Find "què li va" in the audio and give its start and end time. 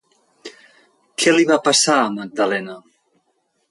1.23-1.61